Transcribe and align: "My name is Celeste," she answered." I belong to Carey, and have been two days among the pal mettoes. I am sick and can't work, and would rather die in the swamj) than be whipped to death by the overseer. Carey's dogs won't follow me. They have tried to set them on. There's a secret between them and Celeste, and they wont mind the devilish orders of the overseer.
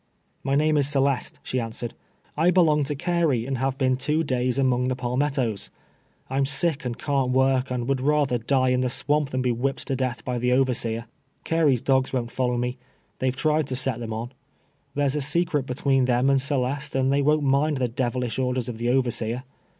"My 0.51 0.55
name 0.55 0.77
is 0.77 0.89
Celeste," 0.89 1.39
she 1.43 1.59
answered." 1.59 1.93
I 2.35 2.49
belong 2.49 2.83
to 2.85 2.95
Carey, 2.95 3.45
and 3.45 3.59
have 3.59 3.77
been 3.77 3.97
two 3.97 4.23
days 4.23 4.57
among 4.57 4.87
the 4.87 4.95
pal 4.95 5.15
mettoes. 5.15 5.69
I 6.27 6.37
am 6.37 6.45
sick 6.47 6.85
and 6.85 6.97
can't 6.97 7.29
work, 7.29 7.69
and 7.69 7.87
would 7.87 8.01
rather 8.01 8.39
die 8.39 8.69
in 8.69 8.81
the 8.81 8.87
swamj) 8.89 9.29
than 9.29 9.43
be 9.43 9.51
whipped 9.51 9.85
to 9.85 9.95
death 9.95 10.25
by 10.25 10.39
the 10.39 10.53
overseer. 10.53 11.05
Carey's 11.43 11.83
dogs 11.83 12.11
won't 12.11 12.31
follow 12.31 12.57
me. 12.57 12.79
They 13.19 13.27
have 13.27 13.35
tried 13.35 13.67
to 13.67 13.75
set 13.75 13.99
them 13.99 14.11
on. 14.11 14.31
There's 14.95 15.15
a 15.15 15.21
secret 15.21 15.67
between 15.67 16.05
them 16.05 16.31
and 16.31 16.41
Celeste, 16.41 16.95
and 16.95 17.13
they 17.13 17.21
wont 17.21 17.43
mind 17.43 17.77
the 17.77 17.87
devilish 17.87 18.39
orders 18.39 18.67
of 18.67 18.79
the 18.79 18.89
overseer. 18.89 19.43